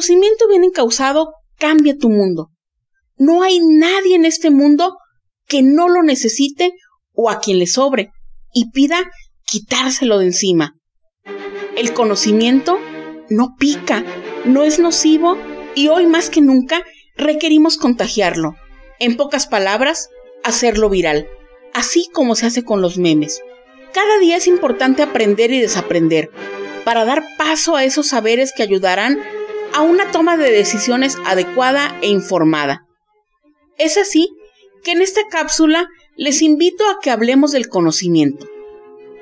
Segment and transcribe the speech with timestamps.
[0.00, 2.48] Conocimiento bien encausado cambia tu mundo.
[3.18, 4.96] No hay nadie en este mundo
[5.46, 6.72] que no lo necesite
[7.12, 8.10] o a quien le sobre
[8.54, 9.10] y pida
[9.44, 10.74] quitárselo de encima.
[11.76, 12.78] El conocimiento
[13.28, 14.02] no pica,
[14.46, 15.36] no es nocivo
[15.74, 16.82] y hoy más que nunca
[17.14, 18.54] requerimos contagiarlo.
[19.00, 20.08] En pocas palabras,
[20.44, 21.28] hacerlo viral,
[21.74, 23.42] así como se hace con los memes.
[23.92, 26.30] Cada día es importante aprender y desaprender
[26.86, 29.20] para dar paso a esos saberes que ayudarán
[29.74, 32.86] a una toma de decisiones adecuada e informada.
[33.78, 34.28] Es así
[34.82, 38.46] que en esta cápsula les invito a que hablemos del conocimiento.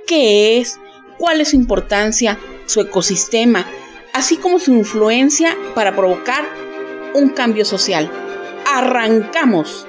[0.06, 0.78] ¿Qué es?
[1.18, 2.38] ¿Cuál es su importancia?
[2.66, 3.66] ¿Su ecosistema?
[4.12, 6.44] Así como su influencia para provocar
[7.14, 8.10] un cambio social.
[8.66, 9.86] ¡Arrancamos!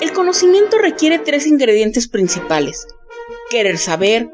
[0.00, 2.86] El conocimiento requiere tres ingredientes principales.
[3.50, 4.30] Querer saber,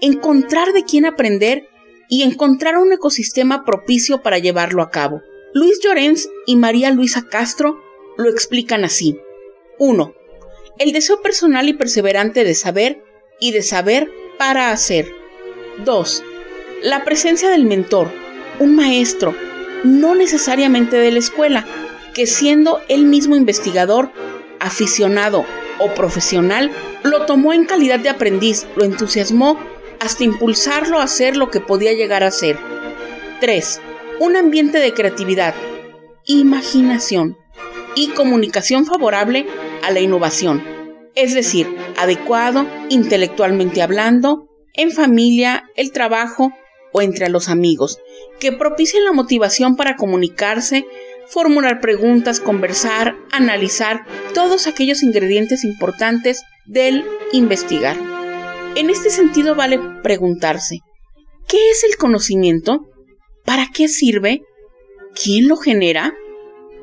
[0.00, 1.68] encontrar de quién aprender
[2.08, 5.22] y encontrar un ecosistema propicio para llevarlo a cabo.
[5.52, 7.80] Luis Llorens y María Luisa Castro
[8.16, 9.18] lo explican así.
[9.78, 10.14] 1.
[10.78, 13.02] El deseo personal y perseverante de saber
[13.40, 15.12] y de saber para hacer.
[15.84, 16.22] 2.
[16.82, 18.10] La presencia del mentor,
[18.58, 19.34] un maestro,
[19.84, 21.66] no necesariamente de la escuela,
[22.14, 24.10] que siendo él mismo investigador,
[24.60, 25.44] aficionado
[25.78, 26.70] o profesional,
[27.02, 29.58] lo tomó en calidad de aprendiz, lo entusiasmó
[30.04, 32.58] hasta impulsarlo a hacer lo que podía llegar a ser.
[33.40, 33.80] 3.
[34.20, 35.54] Un ambiente de creatividad,
[36.26, 37.38] imaginación
[37.94, 39.46] y comunicación favorable
[39.82, 40.62] a la innovación,
[41.14, 46.52] es decir, adecuado intelectualmente hablando, en familia, el trabajo
[46.92, 47.98] o entre los amigos,
[48.40, 50.84] que propicien la motivación para comunicarse,
[51.28, 54.04] formular preguntas, conversar, analizar,
[54.34, 58.13] todos aquellos ingredientes importantes del investigar.
[58.76, 60.80] En este sentido vale preguntarse,
[61.46, 62.80] ¿qué es el conocimiento?
[63.44, 64.42] ¿Para qué sirve?
[65.14, 66.12] ¿Quién lo genera?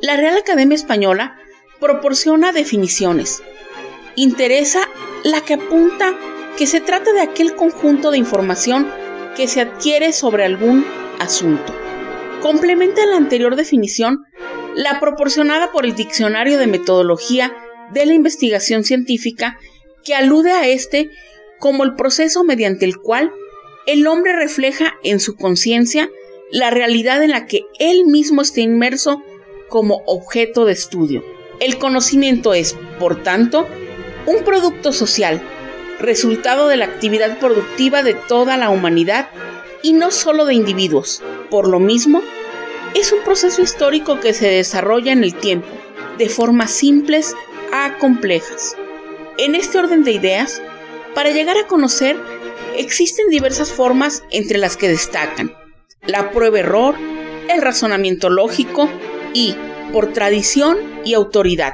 [0.02, 1.38] La Real Academia Española
[1.82, 3.44] proporciona definiciones.
[4.16, 4.80] Interesa
[5.26, 6.18] la que apunta
[6.58, 8.90] que se trata de aquel conjunto de información
[9.36, 10.86] que se adquiere sobre algún
[11.20, 11.76] asunto.
[12.42, 14.24] Complementa la anterior definición
[14.76, 17.54] la proporcionada por el Diccionario de Metodología
[17.92, 19.60] de la Investigación Científica
[20.06, 21.10] que alude a este
[21.62, 23.32] como el proceso mediante el cual
[23.86, 26.10] el hombre refleja en su conciencia
[26.50, 29.24] la realidad en la que él mismo está inmerso
[29.70, 31.24] como objeto de estudio.
[31.60, 33.68] El conocimiento es, por tanto,
[34.26, 35.40] un producto social,
[36.00, 39.30] resultado de la actividad productiva de toda la humanidad
[39.84, 41.22] y no solo de individuos.
[41.52, 42.24] Por lo mismo,
[42.96, 45.70] es un proceso histórico que se desarrolla en el tiempo,
[46.18, 47.36] de formas simples
[47.72, 48.76] a complejas.
[49.38, 50.62] En este orden de ideas,
[51.14, 52.18] para llegar a conocer,
[52.78, 55.54] existen diversas formas entre las que destacan
[56.06, 56.96] la prueba-error,
[57.50, 58.90] el razonamiento lógico
[59.34, 59.56] y,
[59.94, 61.74] por tradición y autoridad.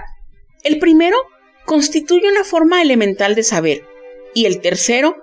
[0.64, 1.18] El primero
[1.66, 3.86] constituye una forma elemental de saber
[4.34, 5.16] y el tercero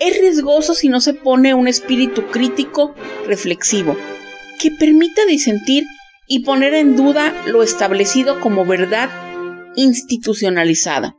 [0.00, 2.94] es riesgoso si no se pone un espíritu crítico,
[3.26, 3.96] reflexivo,
[4.60, 5.84] que permita disentir
[6.26, 9.10] y poner en duda lo establecido como verdad
[9.76, 11.17] institucionalizada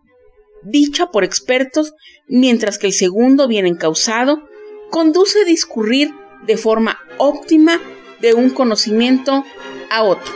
[0.63, 1.93] dicha por expertos,
[2.27, 4.41] mientras que el segundo, bien encausado,
[4.89, 6.11] conduce a discurrir
[6.45, 7.79] de forma óptima
[8.21, 9.43] de un conocimiento
[9.89, 10.33] a otro.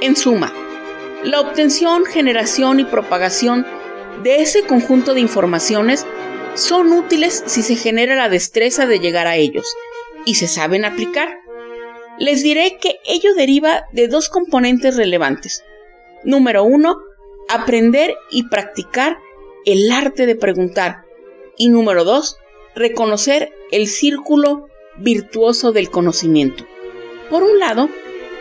[0.00, 0.52] En suma,
[1.24, 3.66] la obtención, generación y propagación
[4.22, 6.06] de ese conjunto de informaciones
[6.54, 9.66] son útiles si se genera la destreza de llegar a ellos
[10.24, 11.38] y se saben aplicar.
[12.18, 15.64] Les diré que ello deriva de dos componentes relevantes.
[16.24, 16.98] Número uno,
[17.48, 19.18] aprender y practicar
[19.66, 21.04] el arte de preguntar.
[21.58, 22.38] Y número dos,
[22.74, 26.64] reconocer el círculo virtuoso del conocimiento.
[27.28, 27.90] Por un lado,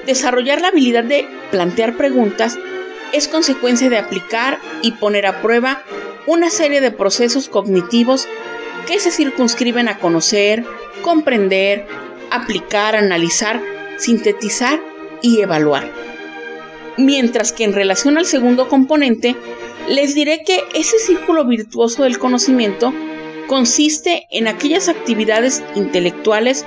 [0.06, 2.58] desarrollar la habilidad de plantear preguntas
[3.12, 5.84] es consecuencia de aplicar y poner a prueba
[6.28, 8.28] una serie de procesos cognitivos
[8.88, 10.64] que se circunscriben a conocer,
[11.02, 11.88] comprender,
[12.30, 13.62] aplicar, analizar,
[13.98, 14.80] sintetizar
[15.22, 16.05] y evaluar.
[16.98, 19.36] Mientras que en relación al segundo componente,
[19.90, 22.94] les diré que ese círculo virtuoso del conocimiento
[23.48, 26.66] consiste en aquellas actividades intelectuales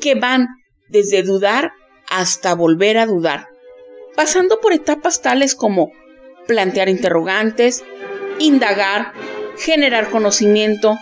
[0.00, 0.48] que van
[0.88, 1.72] desde dudar
[2.08, 3.48] hasta volver a dudar,
[4.16, 5.92] pasando por etapas tales como
[6.46, 7.84] plantear interrogantes,
[8.38, 9.12] indagar,
[9.58, 10.96] generar conocimiento,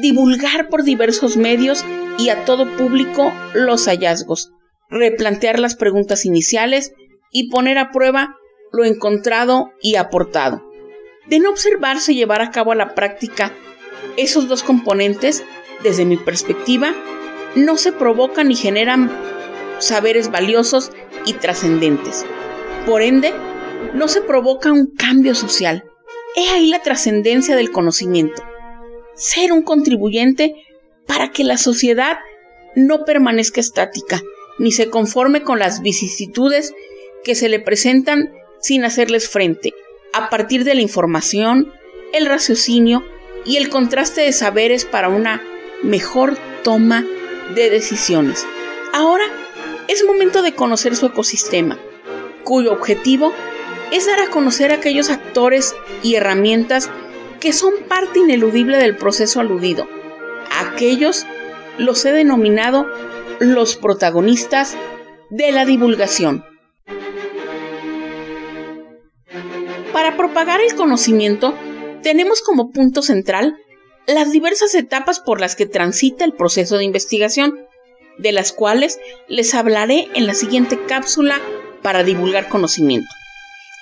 [0.00, 1.84] divulgar por diversos medios
[2.18, 4.52] y a todo público los hallazgos,
[4.88, 6.92] replantear las preguntas iniciales
[7.30, 8.36] y poner a prueba
[8.72, 10.62] lo encontrado y aportado.
[11.26, 13.52] De no observarse y llevar a cabo a la práctica
[14.16, 15.44] esos dos componentes,
[15.82, 16.94] desde mi perspectiva,
[17.54, 19.10] no se provocan ni generan
[19.78, 20.92] saberes valiosos
[21.26, 22.24] y trascendentes.
[22.86, 23.32] Por ende,
[23.94, 25.84] no se provoca un cambio social.
[26.36, 28.42] He ahí la trascendencia del conocimiento.
[29.14, 30.54] Ser un contribuyente
[31.06, 32.18] para que la sociedad
[32.76, 34.22] no permanezca estática,
[34.58, 36.74] ni se conforme con las vicisitudes
[37.24, 39.72] que se le presentan sin hacerles frente,
[40.12, 41.72] a partir de la información,
[42.12, 43.04] el raciocinio
[43.44, 45.42] y el contraste de saberes para una
[45.82, 47.04] mejor toma
[47.54, 48.46] de decisiones.
[48.92, 49.24] Ahora
[49.88, 51.78] es momento de conocer su ecosistema,
[52.44, 53.32] cuyo objetivo
[53.92, 56.90] es dar a conocer aquellos actores y herramientas
[57.40, 59.88] que son parte ineludible del proceso aludido.
[60.58, 61.26] Aquellos
[61.78, 62.86] los he denominado
[63.40, 64.76] los protagonistas
[65.30, 66.44] de la divulgación.
[69.92, 71.54] Para propagar el conocimiento,
[72.02, 73.56] tenemos como punto central
[74.06, 77.66] las diversas etapas por las que transita el proceso de investigación,
[78.18, 81.40] de las cuales les hablaré en la siguiente cápsula
[81.82, 83.08] para divulgar conocimiento.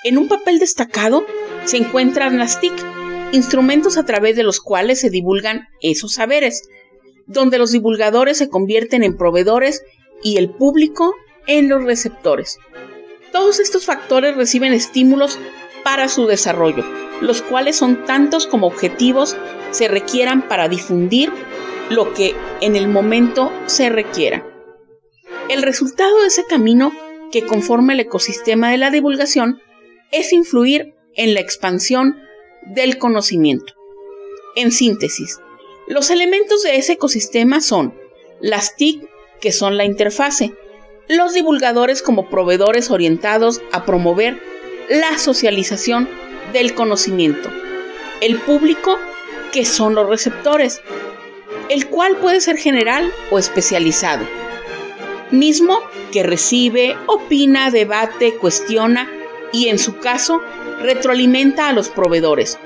[0.05, 1.27] En un papel destacado
[1.65, 2.73] se encuentran las TIC,
[3.33, 6.63] instrumentos a través de los cuales se divulgan esos saberes,
[7.27, 9.83] donde los divulgadores se convierten en proveedores
[10.23, 11.15] y el público
[11.47, 12.59] en los receptores.
[13.33, 15.39] Todos estos factores reciben estímulos
[15.85, 16.85] para su desarrollo,
[17.21, 19.37] los cuales son tantos como objetivos
[19.71, 21.33] se requieran para difundir
[21.91, 24.45] lo que en el momento se requiera.
[25.49, 26.93] El resultado de ese camino
[27.33, 29.61] que conforma el ecosistema de la divulgación
[30.11, 32.21] es influir en la expansión
[32.67, 33.75] del conocimiento.
[34.57, 35.41] En síntesis,
[35.87, 37.95] los elementos de ese ecosistema son
[38.41, 39.09] las TIC,
[39.41, 40.55] que son la interfase,
[41.09, 44.41] los divulgadores como proveedores orientados a promover
[44.89, 46.09] la socialización
[46.53, 47.51] del conocimiento.
[48.21, 48.99] El público,
[49.53, 50.81] que son los receptores,
[51.69, 54.27] el cual puede ser general o especializado.
[55.31, 55.81] Mismo
[56.11, 59.11] que recibe, opina, debate, cuestiona
[59.53, 60.41] y en su caso
[60.81, 62.59] retroalimenta a los proveedores.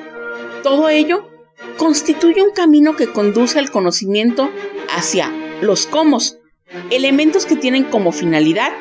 [0.63, 1.29] Todo ello
[1.77, 4.51] constituye un camino que conduce al conocimiento
[4.95, 6.39] hacia los comos,
[6.91, 8.73] elementos que tienen como finalidad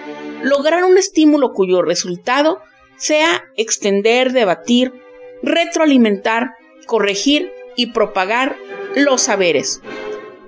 [0.43, 2.61] lograr un estímulo cuyo resultado
[3.01, 4.93] sea extender, debatir,
[5.41, 6.51] retroalimentar,
[6.85, 8.55] corregir y propagar
[8.95, 9.81] los saberes.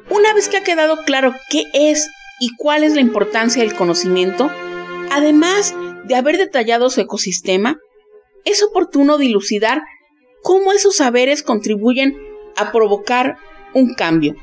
[0.10, 2.08] Una vez que ha quedado claro qué es
[2.40, 4.52] y cuál es la importancia del conocimiento,
[5.12, 5.74] además
[6.04, 7.80] de haber detallado su ecosistema,
[8.46, 9.82] es oportuno dilucidar
[10.44, 12.16] cómo esos saberes contribuyen
[12.56, 13.38] a provocar
[13.74, 14.36] un cambio.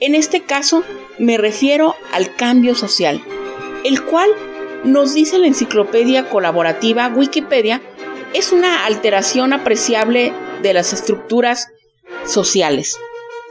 [0.00, 0.84] En este caso
[1.18, 3.22] me refiero al cambio social,
[3.84, 4.28] el cual
[4.84, 7.82] nos dice la enciclopedia colaborativa Wikipedia,
[8.34, 10.32] es una alteración apreciable
[10.62, 11.68] de las estructuras
[12.26, 12.96] sociales.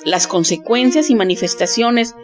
[0.05, 2.15] Las consecuencias y manifestaciones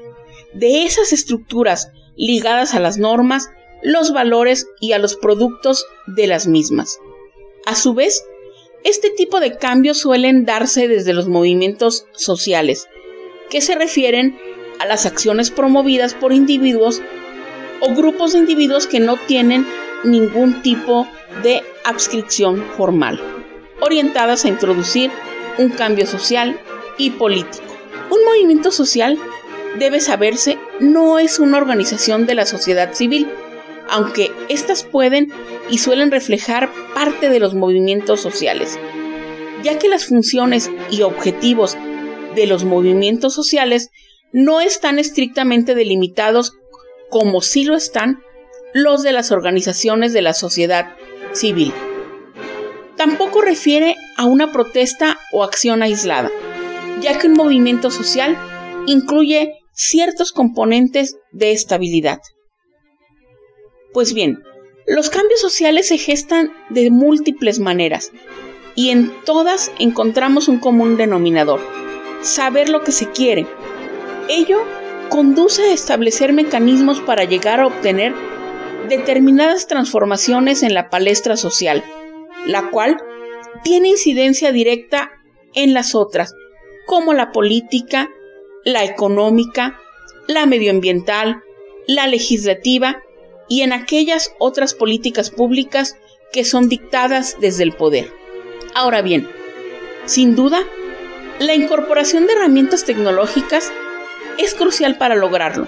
[0.53, 3.49] de esas estructuras ligadas a las normas,
[3.83, 6.99] los valores y a los productos de las mismas.
[7.65, 8.23] A su vez,
[8.83, 12.87] este tipo de cambios suelen darse desde los movimientos sociales,
[13.49, 14.37] que se refieren
[14.79, 17.01] a las acciones promovidas por individuos
[17.79, 19.65] o grupos de individuos que no tienen
[20.03, 21.07] ningún tipo
[21.43, 23.19] de adscripción formal,
[23.81, 25.11] orientadas a introducir
[25.57, 26.59] un cambio social
[26.97, 27.63] y político.
[28.09, 29.17] Un movimiento social,
[29.77, 33.27] debe saberse, no es una organización de la sociedad civil,
[33.89, 35.31] aunque éstas pueden
[35.69, 38.79] y suelen reflejar parte de los movimientos sociales,
[39.63, 41.77] ya que las funciones y objetivos
[42.35, 43.89] de los movimientos sociales
[44.31, 46.53] no están estrictamente delimitados
[47.09, 48.23] como sí lo están
[48.73, 50.95] los de las organizaciones de la sociedad
[51.33, 51.73] civil.
[52.97, 56.31] Tampoco refiere a una protesta o acción aislada,
[57.01, 58.37] ya que un movimiento social
[58.85, 62.19] incluye ciertos componentes de estabilidad.
[63.93, 64.43] Pues bien,
[64.87, 68.11] los cambios sociales se gestan de múltiples maneras
[68.75, 71.61] y en todas encontramos un común denominador.
[72.21, 73.45] saber lo que se quiere.
[74.27, 74.63] Ello
[75.09, 78.13] conduce a establecer mecanismos para llegar a obtener
[78.89, 81.83] determinadas transformaciones en la palestra social,
[82.45, 82.97] la cual
[83.63, 85.11] tiene incidencia directa
[85.53, 86.33] en las otras,
[86.85, 88.09] como la política,
[88.63, 89.79] la económica,
[90.27, 91.41] la medioambiental,
[91.87, 93.01] la legislativa
[93.47, 95.97] y en aquellas otras políticas públicas
[96.31, 98.11] que son dictadas desde el poder.
[98.73, 99.27] Ahora bien,
[100.05, 100.59] sin duda,
[101.39, 103.71] la incorporación de herramientas tecnológicas
[104.37, 105.67] es crucial para lograrlo,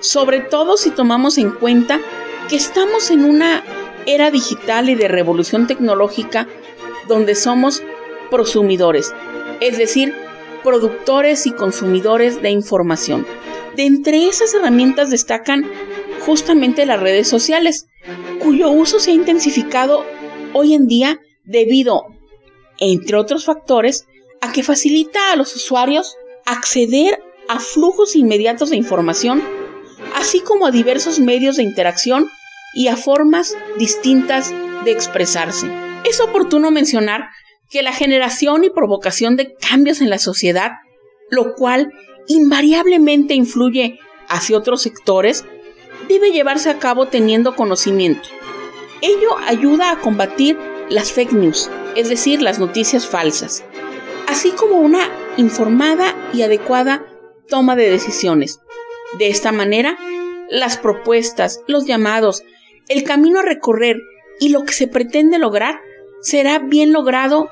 [0.00, 2.00] sobre todo si tomamos en cuenta
[2.48, 3.62] que estamos en una
[4.06, 6.48] era digital y de revolución tecnológica
[7.06, 7.82] donde somos
[8.30, 9.12] prosumidores,
[9.60, 10.14] es decir,
[10.62, 13.26] productores y consumidores de información.
[13.76, 15.70] De entre esas herramientas destacan
[16.20, 17.86] justamente las redes sociales,
[18.40, 20.04] cuyo uso se ha intensificado
[20.52, 22.06] hoy en día debido,
[22.78, 24.06] entre otros factores,
[24.40, 29.42] a que facilita a los usuarios acceder a flujos inmediatos de información,
[30.14, 32.28] así como a diversos medios de interacción
[32.74, 34.54] y a formas distintas
[34.84, 35.68] de expresarse.
[36.04, 37.28] Es oportuno mencionar
[37.68, 40.74] que la generación y provocación de cambios en la sociedad,
[41.28, 41.92] lo cual
[42.28, 45.44] invariablemente influye hacia otros sectores,
[46.08, 48.28] debe llevarse a cabo teniendo conocimiento.
[49.02, 50.56] Ello ayuda a combatir
[50.88, 53.64] las fake news, es decir, las noticias falsas,
[54.28, 57.09] así como una informada y adecuada
[57.50, 58.60] toma de decisiones.
[59.18, 59.98] De esta manera,
[60.48, 62.42] las propuestas, los llamados,
[62.88, 64.00] el camino a recorrer
[64.40, 65.80] y lo que se pretende lograr
[66.22, 67.50] será bien logrado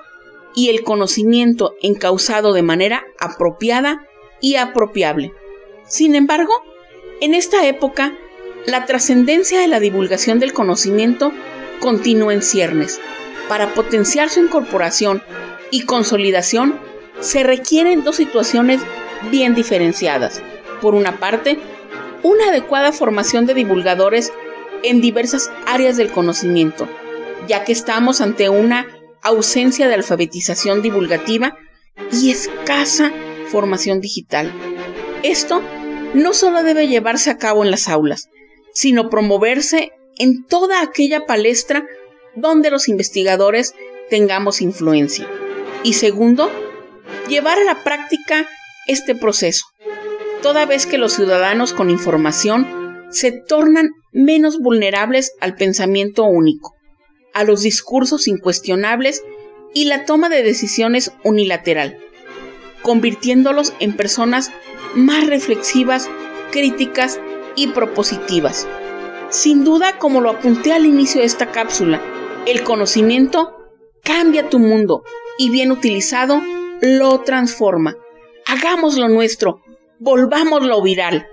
[0.55, 4.07] y el conocimiento encausado de manera apropiada
[4.40, 5.33] y apropiable.
[5.87, 6.52] Sin embargo,
[7.21, 8.17] en esta época,
[8.67, 11.33] la trascendencia de la divulgación del conocimiento
[11.81, 13.00] continúa en ciernes.
[13.49, 15.23] Para potenciar su incorporación
[15.71, 16.78] y consolidación,
[17.21, 18.81] se requieren dos situaciones
[19.31, 20.43] bien diferenciadas.
[20.81, 21.59] Por una parte,
[22.23, 24.33] una adecuada formación de divulgadores
[24.83, 26.89] en diversas áreas del conocimiento,
[27.47, 28.87] ya que estamos ante una
[29.23, 31.57] ausencia de alfabetización divulgativa
[32.13, 33.13] y escasa
[33.51, 34.53] formación digital.
[35.23, 35.63] Esto
[36.15, 38.29] no solo debe llevarse a cabo en las aulas,
[38.73, 41.85] sino promoverse en toda aquella palestra
[42.35, 43.75] donde los investigadores
[44.11, 45.29] tengamos influencia.
[45.83, 46.51] Y segundo,
[47.29, 48.49] llevar a la práctica
[48.88, 49.66] este proceso,
[50.42, 56.75] toda vez que los ciudadanos con información se tornan menos vulnerables al pensamiento único,
[57.33, 59.23] a los discursos incuestionables
[59.75, 61.99] y la toma de decisiones unilateral,
[62.83, 64.50] convirtiéndolos en personas
[64.95, 66.11] más reflexivas,
[66.50, 67.21] críticas
[67.54, 68.66] y propositivas.
[69.30, 72.00] Sin duda, como lo apunté al inicio de esta cápsula,
[72.47, 73.54] el conocimiento
[74.02, 75.02] cambia tu mundo
[75.38, 76.40] y bien utilizado
[76.80, 77.97] lo transforma.
[78.50, 79.61] Hagámoslo nuestro,
[79.99, 81.26] volvámoslo viral.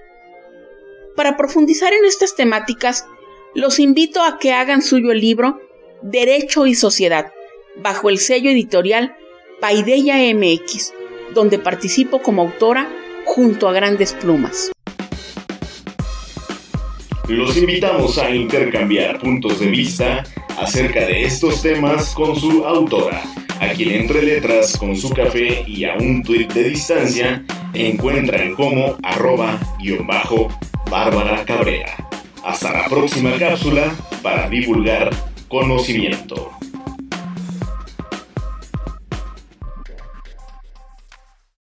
[1.15, 3.05] Para profundizar en estas temáticas,
[3.53, 5.62] los invito a que hagan suyo el libro
[6.01, 7.31] Derecho y Sociedad,
[7.77, 9.15] bajo el sello editorial
[9.62, 10.93] Paideya MX,
[11.34, 12.91] donde participo como autora
[13.24, 14.74] junto a grandes plumas.
[17.29, 20.25] Los invitamos a intercambiar puntos de vista
[20.57, 23.24] acerca de estos temas con su autora,
[23.65, 27.43] a quien entre letras con su café y a un tuit de distancia
[27.74, 30.50] encuentran como arroba guion bajo
[30.89, 31.95] Bárbara Cabrera.
[32.43, 35.10] Hasta la próxima cápsula para divulgar
[35.48, 36.51] conocimiento.